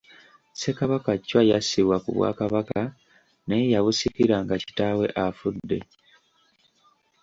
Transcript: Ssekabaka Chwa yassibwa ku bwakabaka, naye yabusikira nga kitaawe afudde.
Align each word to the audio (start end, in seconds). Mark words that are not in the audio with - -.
Ssekabaka 0.53 1.11
Chwa 1.27 1.41
yassibwa 1.51 1.95
ku 2.03 2.09
bwakabaka, 2.17 2.79
naye 3.47 3.65
yabusikira 3.73 4.35
nga 4.43 4.55
kitaawe 4.63 5.05
afudde. 5.25 5.77